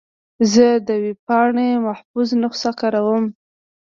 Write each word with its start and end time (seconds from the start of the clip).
زه 0.53 0.67
د 0.87 0.89
ویب 1.03 1.19
پاڼې 1.27 1.69
محفوظ 1.85 2.29
نسخه 2.41 2.71
کاروم. 2.79 3.25